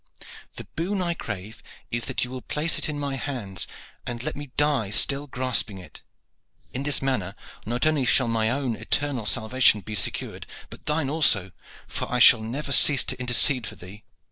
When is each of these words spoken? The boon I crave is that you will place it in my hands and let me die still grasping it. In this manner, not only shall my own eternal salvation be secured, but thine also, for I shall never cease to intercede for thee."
The 0.55 0.63
boon 0.75 0.99
I 0.99 1.13
crave 1.13 1.61
is 1.91 2.05
that 2.05 2.23
you 2.23 2.31
will 2.31 2.41
place 2.41 2.79
it 2.79 2.89
in 2.89 2.97
my 2.99 3.17
hands 3.17 3.67
and 4.07 4.23
let 4.23 4.35
me 4.35 4.49
die 4.57 4.89
still 4.89 5.27
grasping 5.27 5.77
it. 5.77 6.01
In 6.73 6.81
this 6.81 7.03
manner, 7.03 7.35
not 7.67 7.85
only 7.85 8.05
shall 8.05 8.27
my 8.27 8.49
own 8.49 8.75
eternal 8.75 9.27
salvation 9.27 9.81
be 9.81 9.93
secured, 9.93 10.47
but 10.71 10.87
thine 10.87 11.07
also, 11.07 11.51
for 11.87 12.11
I 12.11 12.17
shall 12.17 12.41
never 12.41 12.71
cease 12.71 13.03
to 13.03 13.19
intercede 13.19 13.67
for 13.67 13.75
thee." 13.75 14.03